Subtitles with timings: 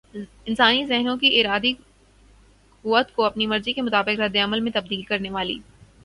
[0.45, 1.73] انسانی ذہنوں کی ارادی
[2.85, 5.59] قوت کو اپنی مرضی کے مطابق ردعمل میں تبدیل کرنے والی